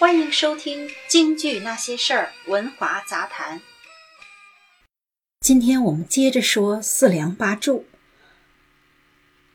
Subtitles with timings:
[0.00, 3.60] 欢迎收听《京剧那些事儿》文华杂谈。
[5.42, 7.84] 今天我们接着说四梁八柱。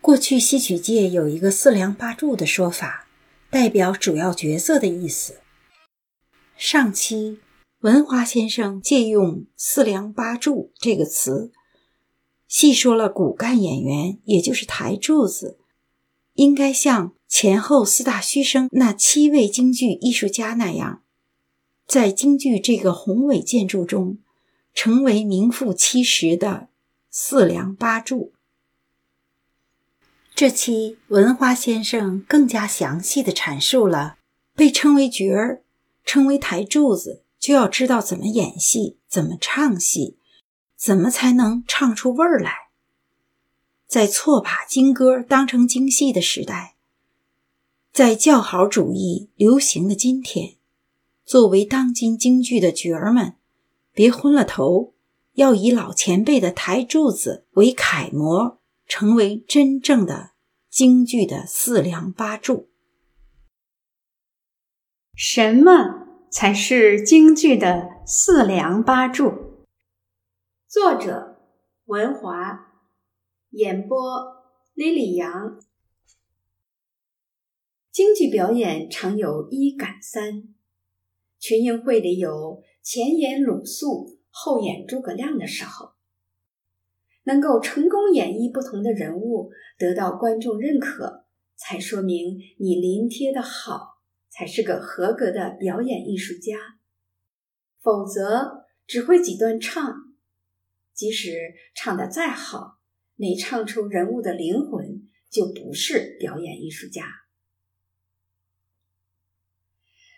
[0.01, 3.07] 过去戏曲界有一个四梁八柱的说法，
[3.49, 5.41] 代表主要角色的意思。
[6.55, 7.39] 上期
[7.79, 11.51] 文华先生借用“四梁八柱”这个词，
[12.47, 15.57] 细说了骨干演员，也就是台柱子，
[16.33, 21.01] 应该像前后四大须生那七位京剧艺术家那样，
[21.85, 24.19] 在京剧这个宏伟建筑中，
[24.73, 26.69] 成为名副其实的
[27.09, 28.31] 四梁八柱。
[30.33, 34.17] 这期文花先生更加详细的阐述了
[34.53, 35.63] 被称为角儿、
[36.03, 40.17] 称为台柱子，就要知道怎么演戏、怎么唱戏，
[40.75, 42.53] 怎么才能唱出味儿来。
[43.87, 46.74] 在错把京歌当成京戏的时代，
[47.95, 50.57] 在叫好主义流行的今天，
[51.23, 53.35] 作为当今京剧的角儿们，
[53.93, 54.93] 别昏了头，
[55.35, 58.59] 要以老前辈的台柱子为楷模。
[58.85, 60.31] 成为真正的
[60.69, 62.69] 京剧的四梁八柱。
[65.15, 69.63] 什么才是京剧的四梁八柱？
[70.67, 71.37] 作者：
[71.85, 72.73] 文华，
[73.51, 73.97] 演播：
[74.73, 75.57] 李李阳。
[77.95, 80.43] 京剧表演常有一赶三，
[81.39, 85.93] 群英会里有前演鲁肃，后演诸葛亮的时候。
[87.23, 91.23] 能够成功演绎不同的人物，得到观众认可，
[91.55, 96.57] 才说明你临贴的好，才是个合格的表演艺术家。
[97.81, 99.95] 否则，只会几段唱，
[100.93, 102.79] 即使唱得再好，
[103.15, 107.05] 没唱出人物的灵魂，就不是表演艺术家。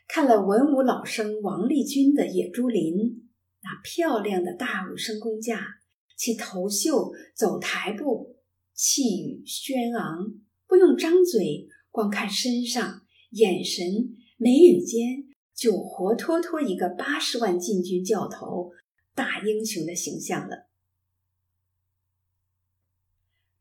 [0.08, 2.96] 看了文武老生王立军的《野猪林》，
[3.62, 5.80] 那漂亮的大武生功架。
[6.16, 8.38] 其头秀走台步，
[8.74, 10.34] 气宇轩昂，
[10.66, 18.72] 不用张嘴，光看身上、眼神、眉宇间，就活脱脱一个八十万禁军教头、
[19.14, 20.66] 大英雄的形象了。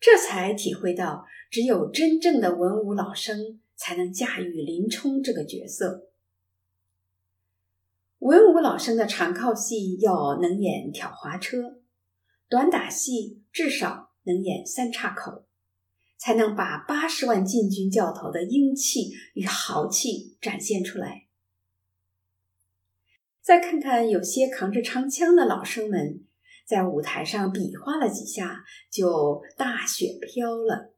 [0.01, 6.09] 这才体会到，只有真正的文武老生才能驾驭林冲这个角色。
[8.27, 11.79] 文武老生的长靠戏要能演挑滑车。
[12.49, 15.47] 短打戏至少能演三岔口，
[16.17, 21.29] 才能把八十万禁军教头的英气与豪气展现出来。
[23.41, 26.25] 再看看有些扛着长枪的老生们，
[26.67, 30.93] 在舞台上比划了几下，就大雪飘了。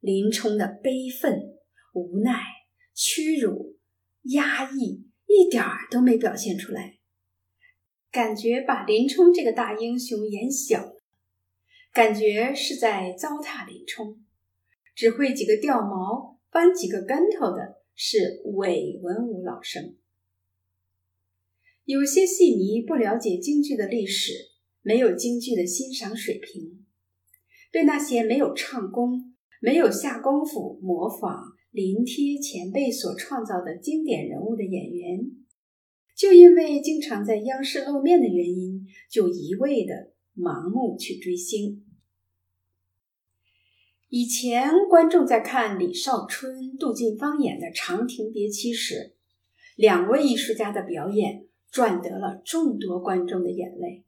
[0.00, 1.40] 林冲的悲愤、
[1.94, 2.42] 无奈、
[2.92, 3.78] 屈辱、
[4.24, 6.98] 压抑，一点儿都没表现出来。
[8.10, 11.00] 感觉把林冲这个大英雄演小了，
[11.92, 14.18] 感觉是在糟蹋林冲。
[14.96, 19.96] 只会几个掉毛、翻几个跟头的是伪文武老生。
[21.84, 24.32] 有些戏迷不了解京剧的历史，
[24.82, 26.84] 没有京剧的欣赏水平，
[27.72, 35.30] 对那些没有唱功、没有下功夫模仿临贴前辈所创造的经典人物的演员。
[36.16, 41.84] 就因为经常在央视露面的原因，就一味的盲目去追星。
[44.10, 49.14] 以前观众在看李少春、杜近芳演的《长亭别妻》时，
[49.76, 54.04] 两位艺术家的表演赚得了众多观众的眼泪，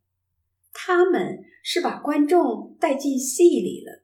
[0.73, 4.02] 他们是把观众带进戏里了。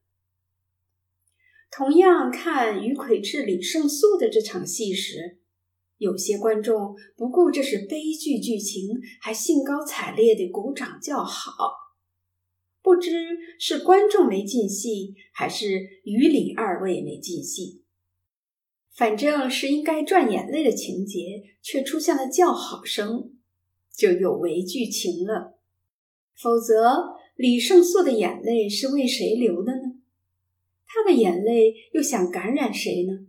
[1.78, 5.39] 同样看于魁智、李胜素的这场戏时。
[5.99, 8.89] 有些观众不顾这是悲剧剧情，
[9.21, 11.53] 还兴高采烈地鼓掌叫好。
[12.83, 13.12] 不知
[13.61, 17.84] 是观众没进戏，还是于李二位没进戏，
[18.93, 23.31] 反正是应该赚眼泪的情节，却出现了叫好声，
[23.97, 25.61] 就有违剧情了。
[26.35, 29.98] 否则，李胜素的眼泪是为谁流的呢？
[30.88, 33.26] 他的眼泪又想感染谁呢？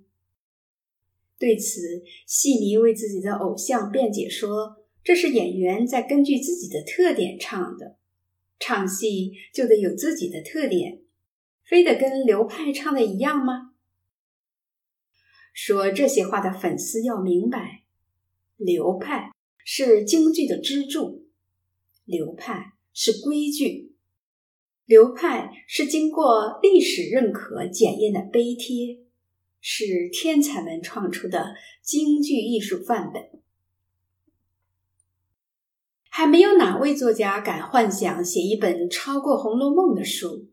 [1.38, 7.98] 对此，戏迷为自己的偶像辩解说：“这是演员在根据自己的特点唱的，
[8.60, 11.02] 唱戏就得有自己的特点，
[11.64, 13.74] 非得跟流派唱的一样吗？”
[15.54, 17.84] 说这些话的粉丝要明白，
[18.58, 19.32] 流派
[19.66, 21.28] 是京剧的支柱，
[22.06, 23.89] 流派是规矩，
[24.90, 28.98] 流派是经过历史认可检验的碑帖。
[29.62, 31.54] 是天才们创出的
[31.84, 33.22] 京剧艺术范本。
[36.10, 40.48] 还没有哪位作家敢幻想写一本超过《红楼梦》的书，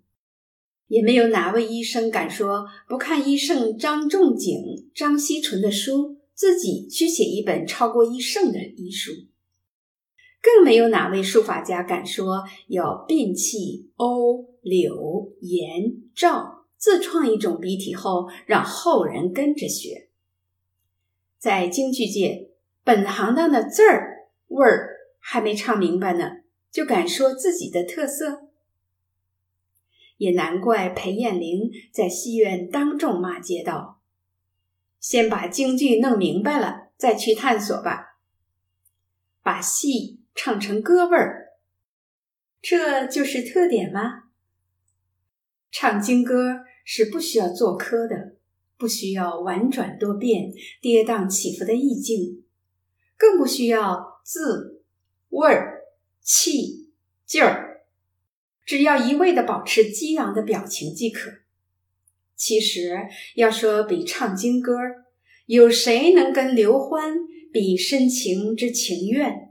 [0.88, 9.12] 也没有哪位医生敢说不看医圣张仲景、张锡纯的书，自己去写一本超过医圣的医书。
[10.46, 20.08] 更没有哪位书法家敢说要摒弃欧、柳、颜、赵，自创一种笔体后让后人跟着学。
[21.36, 22.52] 在京剧界，
[22.84, 24.94] 本行当的字儿味儿。
[25.28, 26.30] 还没唱明白呢，
[26.70, 28.42] 就敢说自己的特色，
[30.18, 34.00] 也难怪裴艳玲在戏院当众骂街道
[35.00, 38.20] ：“先把京剧弄明白了，再去探索吧。
[39.42, 41.54] 把戏唱成歌味儿，
[42.62, 44.24] 这就是特点吗？
[45.72, 48.36] 唱京歌是不需要做科的，
[48.76, 52.44] 不需要婉转多变、跌宕起伏的意境，
[53.16, 54.74] 更不需要字。”
[55.30, 55.82] 味儿、
[56.22, 56.92] 气、
[57.26, 57.84] 劲儿，
[58.64, 61.30] 只要一味的保持激昂的表情即可。
[62.36, 62.96] 其实
[63.34, 64.72] 要说比唱京歌，
[65.46, 67.16] 有谁能跟刘欢
[67.52, 69.45] 比深情之情愿？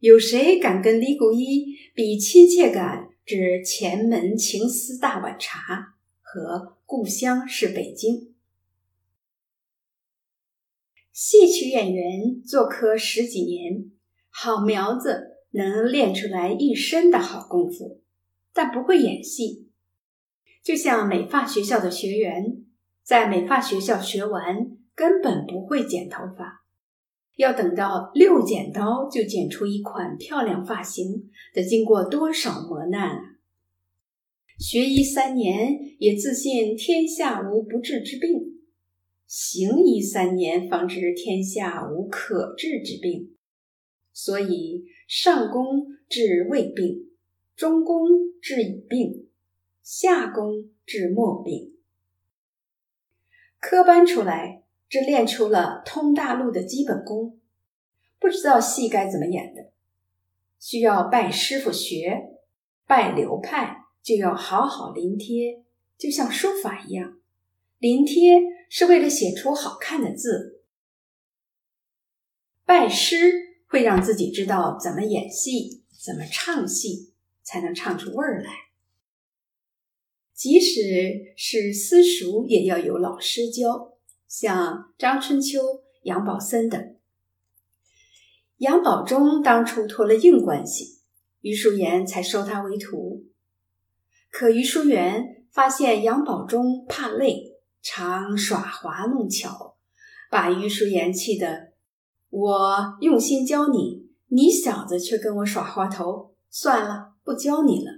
[0.00, 8.32] 有谁敢跟李谷一比亲切感之前门情思大碗茶和故乡是北京？
[11.12, 13.90] 戏曲演员做科十几年。
[14.30, 18.00] 好苗子能练出来一身的好功夫，
[18.54, 19.68] 但不会演戏。
[20.62, 22.64] 就像美发学校的学员，
[23.02, 26.59] 在美发学校学完，根本不会剪头发，
[27.40, 33.22] 要等到六剪刀就剪出一款漂亮发型，得经过多少磨难啊！
[34.58, 38.58] 学医三年，也自信天下无不治之病；
[39.26, 43.34] 行医三年，方知天下无可治之病。
[44.12, 47.08] 所以，上工治未病，
[47.56, 48.06] 中工
[48.42, 49.28] 治已病，
[49.82, 51.72] 下工治末病。
[53.58, 57.40] 科班出来，这练出了通大路的基本功，
[58.18, 59.72] 不知道戏该怎么演的，
[60.58, 62.36] 需要拜师傅学。
[62.86, 65.64] 拜流派就要好好临帖，
[65.96, 67.18] 就像书法一样，
[67.78, 70.64] 临帖是为了写出好看的字。
[72.66, 73.48] 拜师。
[73.70, 77.12] 会让自己知道怎么演戏，怎么唱戏，
[77.44, 78.50] 才能唱出味儿来。
[80.34, 83.89] 即使是私塾，也要有老师教，
[84.30, 85.58] 像张春秋、
[86.02, 86.96] 杨宝森等。
[88.58, 91.00] 杨宝忠当初托了硬关系，
[91.40, 93.24] 余淑妍才收他为徒。
[94.30, 99.76] 可余淑媛发现杨宝忠怕累，常耍滑弄巧，
[100.30, 101.72] 把余淑妍气得。
[102.28, 107.94] 我用心教你，你小子却跟我耍滑头，算了，不教你了。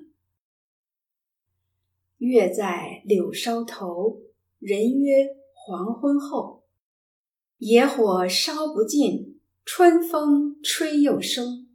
[2.16, 4.22] 月在柳梢头，
[4.60, 5.26] 人约
[5.64, 6.64] 黄昏后。
[7.58, 11.68] 野火烧不尽，春风吹又生。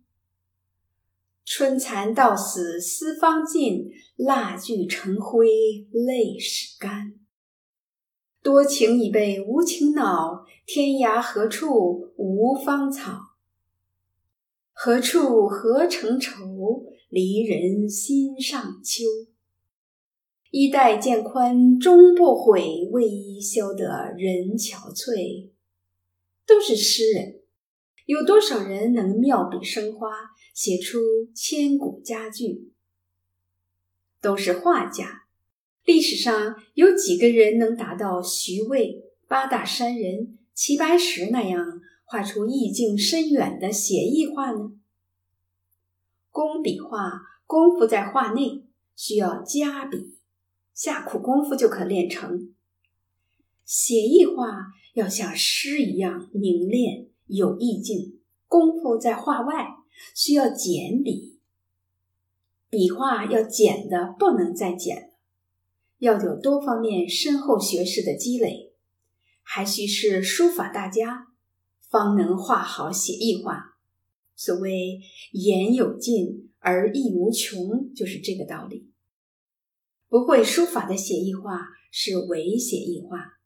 [1.46, 5.48] 春蚕到死丝方尽，蜡炬成灰
[5.94, 7.14] 泪始干。
[8.44, 13.22] 多情已被无情恼，天涯何处无芳草？
[14.74, 16.84] 何处何成愁？
[17.08, 19.06] 离人心上秋。
[20.52, 25.50] 衣带渐宽终不悔，为伊消得人憔悴。
[26.46, 27.42] 都是诗人，
[28.06, 30.10] 有多少人能妙笔生花，
[30.54, 31.00] 写出
[31.36, 32.72] 千古佳句？
[34.22, 35.24] 都是画家。
[35.84, 44.72] 历史上有几个人能达到徐渭、八大山人、齐白石那样画出意境深远的写意画呢？
[46.32, 50.17] 工笔画功夫在画内，需要加笔，
[50.78, 52.54] 下苦功夫就可练成；
[53.66, 54.46] 写意画
[54.94, 59.70] 要像诗一样凝练有意境，功夫在画外，
[60.14, 61.40] 需要简笔，
[62.70, 65.08] 笔画要简的不能再简了。
[65.98, 68.76] 要有多方面深厚学识的积累，
[69.42, 71.30] 还需是书法大家，
[71.90, 73.80] 方能画好写意画。
[74.36, 75.00] 所谓
[75.34, 78.92] “言有尽而意无穷”，就是这个道理。
[80.10, 81.60] 不会书法的写意画
[81.92, 83.40] 是伪写意画，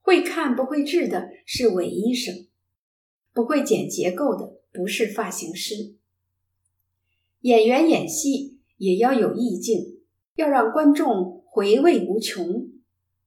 [0.00, 2.46] 会看不会治的是伪医生，
[3.32, 5.96] 不会剪结构的不是发型师。
[7.40, 10.00] 演员演戏也要有意境，
[10.34, 11.36] 要让观众。
[11.50, 12.68] 回味无穷，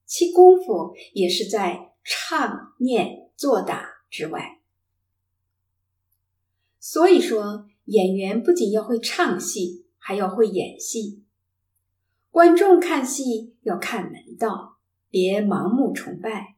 [0.06, 4.62] 其功夫也是在唱、念、做、打之外。
[6.80, 11.24] 所以说，演员不仅要会唱戏，还要会演戏。
[12.32, 14.78] 观众看戏要看门道，
[15.10, 16.56] 别盲目崇拜。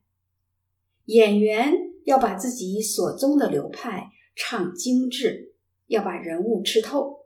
[1.06, 5.56] 演员要把自己所宗的流派唱精致，
[5.88, 7.16] 要把人物吃透。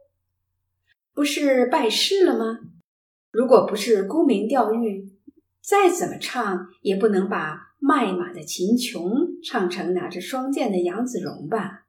[1.13, 2.61] 不是拜师了吗？
[3.31, 5.13] 如果不是沽名钓誉，
[5.61, 9.13] 再怎么唱也不能把卖马的秦琼
[9.45, 11.85] 唱成拿着双剑的杨子荣吧。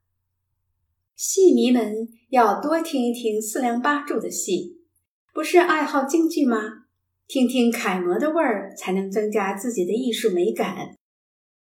[1.16, 4.79] 戏迷们要多听一听四梁八柱的戏，
[5.34, 6.86] 不是爱好京剧吗？
[7.28, 10.98] 听听楷模的味儿，才能增加自己的艺术美感。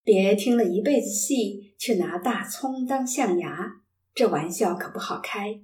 [0.03, 5.61] 别听了一辈子戏，却拿大葱当象牙，这玩笑可不好开。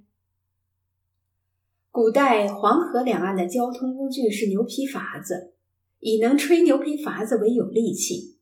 [1.91, 5.55] 古代黄河两岸的交通工具是牛皮筏子，
[5.99, 8.37] 以能吹牛皮筏子为有力气，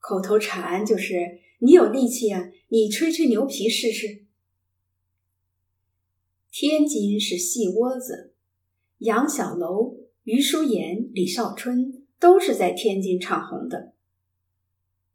[0.00, 4.26] 口头禅就是“你有力气啊，你吹吹牛皮试试。”
[6.52, 8.34] 天津是戏窝子，
[8.98, 13.94] 杨小楼、余叔岩、李少春都是在天津唱红的。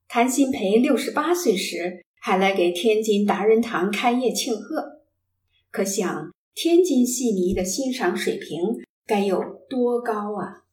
[0.08, 5.02] 谭鑫培六十八岁时还来给天津达人堂开业庆贺，
[5.72, 10.64] 可想天津戏迷的欣赏水平该有多高啊！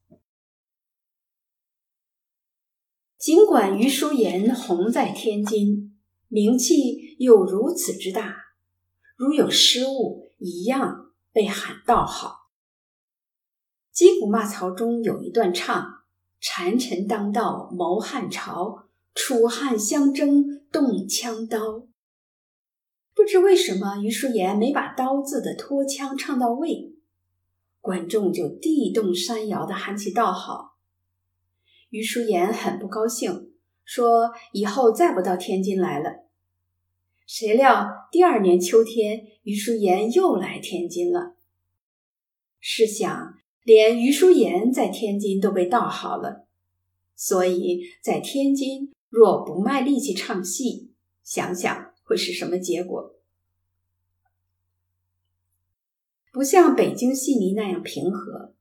[3.19, 5.97] 尽管余叔岩红在天津，
[6.29, 8.37] 名气又如此之大，
[9.17, 10.31] 如有失误。
[10.43, 12.40] 一样被喊道好。
[14.01, 16.05] 击鼓骂曹中有一段唱
[16.41, 20.43] ：“谗臣当道谋汉朝，楚汉相争
[20.73, 21.87] 动枪刀。”
[23.15, 26.95] 不知为什么，余叔岩没把“刀”字的拖腔唱到位，
[27.83, 30.79] 观众就地动山摇的喊起道好。
[31.91, 33.53] 余叔岩很不高兴，
[33.85, 36.25] 说以后再不到天津来了。
[37.27, 41.37] 谁料第二年秋天，余叔岩又来天津了。
[42.61, 46.47] 试想，连余叔岩在天津都被盗好了，
[47.15, 53.15] 所以在天津若不卖力气唱戏，想想会是什么结果？
[56.33, 58.55] 不像北京戏迷那样平和，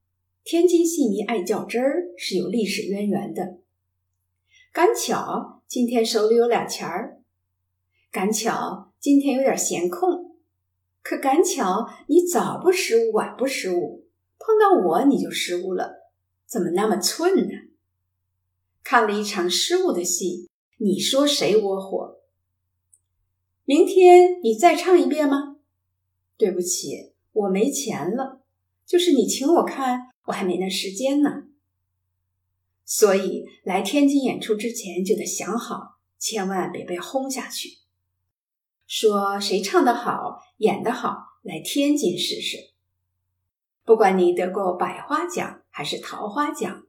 [0.44, 3.60] 天津戏迷爱较真儿，是有历史渊源的。
[4.74, 7.22] 赶巧今天手里有俩钱儿。
[8.12, 10.36] 赶巧今天有点闲空，
[11.04, 14.08] 可赶巧你早不失误，晚不失误，
[14.40, 16.12] 碰到我你就失误了，
[16.48, 17.54] 怎么那么寸呢？
[18.84, 22.22] 看了一场失误的戏，你说谁窝火？
[23.66, 25.58] 明天你再唱一遍吗？
[26.38, 28.42] 对不起，我没钱了，
[28.86, 31.44] 就是你请我看，我还没那时间呢。
[32.86, 37.78] 所以来天津演出之前就得想好，千万别被轰下去。
[38.88, 42.69] 说谁唱得好，演得好，来天津试试。
[43.90, 46.86] 不管你得过百花奖还是桃花奖，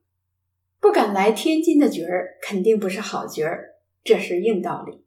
[0.81, 5.03] 不敢来天津的角儿，肯定不是好角儿，这是硬道理。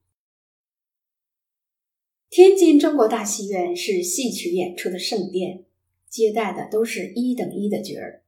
[2.32, 5.66] 天津中国大戏院是戏曲演出的圣殿，
[6.10, 8.24] 接待的都是一等一的角儿。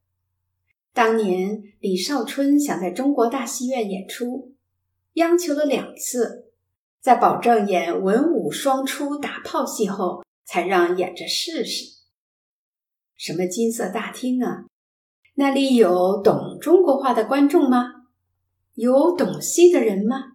[0.93, 4.53] 当年李少春想在中国大戏院演出，
[5.13, 6.51] 央求了两次。
[7.01, 11.95] 在保证演文武双出打炮戏后，才让演着试试。
[13.17, 14.65] 什么金色大厅啊？
[15.36, 17.88] 那里有懂中国话的观众吗？
[18.74, 20.34] 有懂戏的人吗？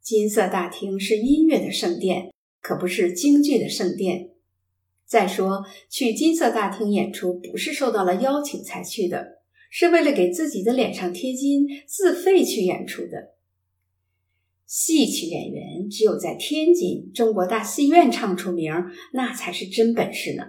[0.00, 4.30] 金色大厅是音乐的圣殿，可不是京剧的圣殿。
[5.06, 13.34] 再说，去金色大厅演出不是受到了邀请才去的，是为了给自己的脸上贴金，自费去演出的。
[14.66, 18.72] 戏曲演员只有在天津中国大戏院唱出名，
[19.12, 20.44] 那才是真本事呢。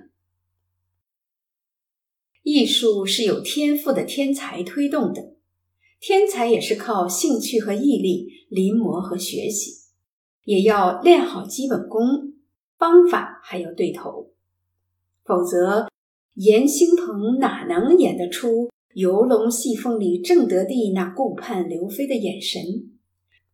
[2.45, 5.33] 艺术是有天赋的天才推动的，
[5.99, 9.71] 天才也是靠兴趣和毅力临摹和学习，
[10.43, 12.33] 也要练好基本功，
[12.77, 14.29] 方法还要对头，
[15.23, 15.87] 否则
[16.35, 22.61] 严兴鹏哪能演得出游龙戏凤里正德帝那顾盼刘飞的眼神？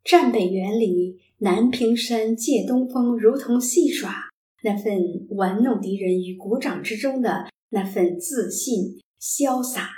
[0.03, 4.13] 战北园里，南屏山借东风，如同戏耍，
[4.63, 9.89] 那份玩弄敌人于股掌之中的那份自信潇洒。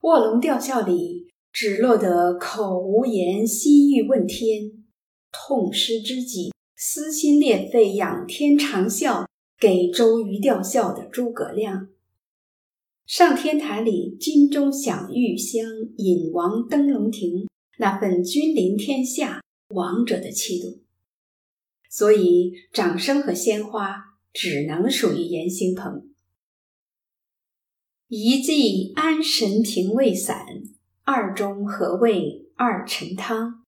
[0.00, 4.84] 卧龙吊孝里，只落得口无言，心欲问天，
[5.32, 9.26] 痛失知己，撕心裂肺，仰天长啸，
[9.58, 11.88] 给周瑜吊孝的诸葛亮。
[13.06, 15.64] 上天台里金钟享玉香，
[15.96, 17.46] 引王登龙庭，
[17.78, 20.80] 那份君临天下王者的气度。
[21.90, 23.96] 所以，掌声和鲜花
[24.32, 26.10] 只能属于严兴鹏。
[28.08, 30.46] 一剂安神平胃散，
[31.02, 33.64] 二中和胃二陈汤？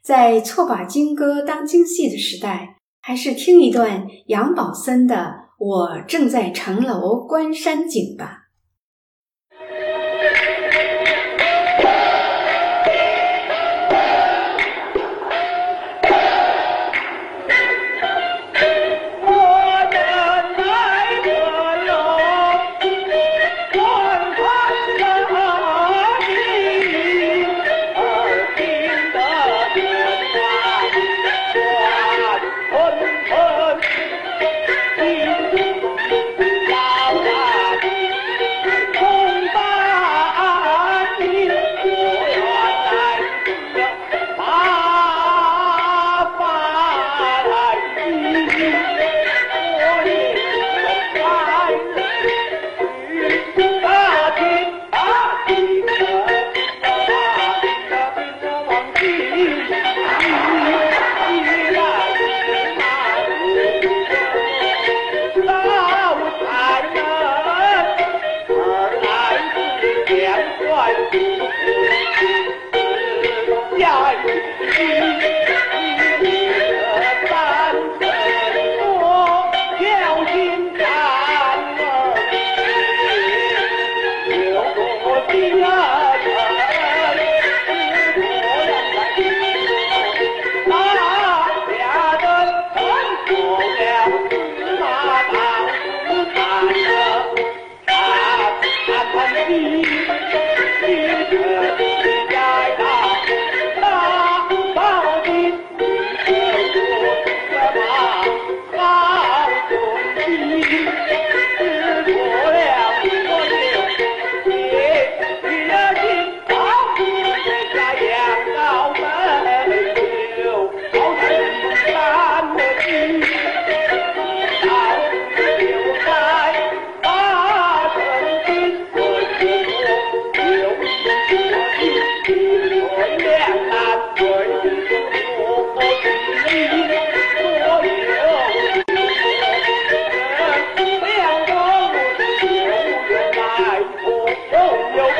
[0.00, 5.16] 在错把金戈当京戏的时代，还是听一段杨宝森的
[5.58, 8.43] 《我正在城楼观山景》吧。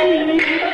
[0.06, 0.73] 谢